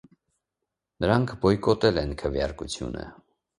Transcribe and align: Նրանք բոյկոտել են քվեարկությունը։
Նրանք 1.05 1.35
բոյկոտել 1.45 2.01
են 2.05 2.17
քվեարկությունը։ 2.25 3.07